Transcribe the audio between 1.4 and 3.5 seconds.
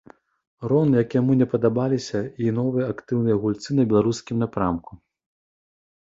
не падабаліся і новыя актыўныя